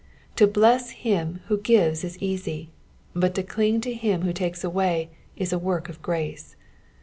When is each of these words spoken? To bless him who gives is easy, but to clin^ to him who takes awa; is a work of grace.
To 0.37 0.47
bless 0.47 0.89
him 1.05 1.41
who 1.47 1.59
gives 1.59 2.03
is 2.03 2.17
easy, 2.19 2.71
but 3.13 3.35
to 3.35 3.43
clin^ 3.43 3.79
to 3.83 3.93
him 3.93 4.23
who 4.23 4.33
takes 4.33 4.65
awa; 4.65 5.05
is 5.35 5.53
a 5.53 5.59
work 5.59 5.89
of 5.89 6.01
grace. 6.01 6.55